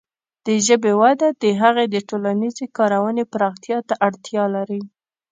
د 0.45 0.47
ژبې 0.65 0.93
وده 1.01 1.27
د 1.43 1.45
هغې 1.61 1.85
د 1.93 1.95
ټولنیزې 2.09 2.65
کارونې 2.77 3.23
پراختیا 3.33 3.77
ته 3.87 3.93
اړتیا 4.07 4.43
لري. 4.55 4.81